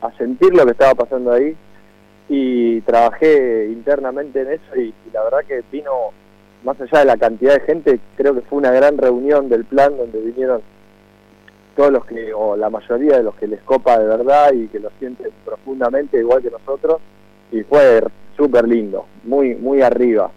a 0.00 0.12
sentir 0.16 0.54
lo 0.54 0.64
que 0.64 0.72
estaba 0.72 0.94
pasando 0.94 1.32
ahí 1.32 1.54
y 2.28 2.80
trabajé 2.82 3.66
internamente 3.70 4.40
en 4.40 4.52
eso 4.52 4.76
y, 4.76 4.92
la 5.12 5.24
verdad 5.24 5.38
que 5.46 5.62
vino, 5.72 5.90
más 6.62 6.78
allá 6.80 7.00
de 7.00 7.04
la 7.06 7.16
cantidad 7.16 7.54
de 7.54 7.60
gente, 7.60 8.00
creo 8.16 8.34
que 8.34 8.42
fue 8.42 8.58
una 8.58 8.70
gran 8.70 8.98
reunión 8.98 9.48
del 9.48 9.64
plan 9.64 9.96
donde 9.96 10.20
vinieron 10.20 10.60
todos 11.76 11.92
los 11.92 12.04
que, 12.04 12.32
o 12.34 12.56
la 12.56 12.70
mayoría 12.70 13.18
de 13.18 13.22
los 13.22 13.34
que 13.36 13.46
les 13.46 13.60
copa 13.62 13.98
de 13.98 14.06
verdad 14.06 14.52
y 14.52 14.66
que 14.68 14.80
lo 14.80 14.90
sienten 14.98 15.30
profundamente 15.44 16.18
igual 16.18 16.42
que 16.42 16.50
nosotros 16.50 16.98
y 17.50 17.62
fue 17.62 18.02
súper 18.36 18.68
lindo, 18.68 19.06
muy, 19.24 19.54
muy 19.54 19.80
arriba. 19.80 20.30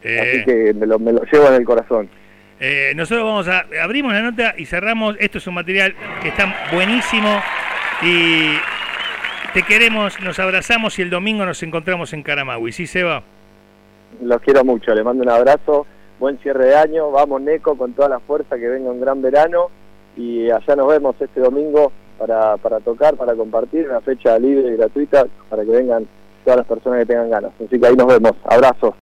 Así 0.00 0.38
eh. 0.38 0.42
que 0.44 0.74
me 0.74 0.86
lo, 0.86 0.98
me 0.98 1.12
lo 1.12 1.22
llevo 1.24 1.48
en 1.48 1.54
el 1.54 1.64
corazón. 1.64 2.08
Eh, 2.58 2.92
nosotros 2.94 3.24
vamos 3.24 3.48
a 3.48 3.64
abrimos 3.82 4.12
la 4.12 4.22
nota 4.22 4.54
y 4.56 4.66
cerramos. 4.66 5.16
Esto 5.18 5.38
es 5.38 5.46
un 5.46 5.54
material 5.54 5.94
que 6.22 6.28
está 6.28 6.54
buenísimo 6.72 7.40
y 8.02 8.56
te 9.54 9.62
queremos, 9.62 10.20
nos 10.20 10.38
abrazamos 10.38 10.98
y 10.98 11.02
el 11.02 11.10
domingo 11.10 11.44
nos 11.44 11.62
encontramos 11.62 12.12
en 12.12 12.22
Caramagui. 12.22 12.72
¿Sí, 12.72 12.86
Seba? 12.86 13.22
Los 14.22 14.40
quiero 14.42 14.64
mucho, 14.64 14.94
le 14.94 15.02
mando 15.02 15.22
un 15.22 15.30
abrazo, 15.30 15.86
buen 16.18 16.38
cierre 16.38 16.66
de 16.66 16.76
año, 16.76 17.10
vamos 17.10 17.40
Neco 17.40 17.76
con 17.76 17.92
toda 17.92 18.08
la 18.08 18.20
fuerza, 18.20 18.56
que 18.56 18.68
venga 18.68 18.90
un 18.90 19.00
gran 19.00 19.22
verano 19.22 19.70
y 20.16 20.50
allá 20.50 20.76
nos 20.76 20.88
vemos 20.88 21.16
este 21.18 21.40
domingo 21.40 21.92
para, 22.18 22.56
para 22.58 22.80
tocar, 22.80 23.16
para 23.16 23.34
compartir, 23.34 23.88
una 23.88 24.00
fecha 24.00 24.38
libre 24.38 24.68
y 24.68 24.76
gratuita 24.76 25.26
para 25.48 25.64
que 25.64 25.70
vengan 25.70 26.06
todas 26.44 26.58
las 26.58 26.66
personas 26.66 27.00
que 27.00 27.06
tengan 27.06 27.30
ganas. 27.30 27.52
Así 27.64 27.80
que 27.80 27.86
ahí 27.86 27.96
nos 27.96 28.06
vemos, 28.06 28.32
abrazos. 28.44 28.94